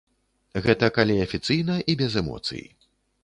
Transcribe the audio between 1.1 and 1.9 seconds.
афіцыйна